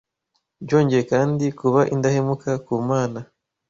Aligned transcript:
Byongeye 0.65 1.03
kandi, 1.11 1.45
kuba 1.59 1.81
indahemuka 1.93 2.49
ku 2.65 2.73
Mana 2.89 3.19